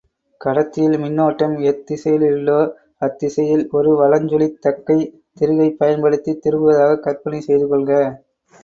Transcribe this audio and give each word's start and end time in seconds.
கடத்தியில் 0.41 0.95
மின்னோட்டம் 0.97 1.53
எத்திசையிலுள்ளோ 1.63 2.57
அத்திசையில் 3.01 3.63
ஒரு 3.71 3.93
வலஞ் 4.01 4.27
சுழித் 4.27 4.59
தக்கைத் 4.65 5.07
திருகைப் 5.37 5.79
பயன்படுத்தித் 5.79 6.43
திருகுவதாகக் 6.43 7.05
கற்பனை 7.07 7.41
செய்து 7.41 7.67
கொள்க. 7.67 7.91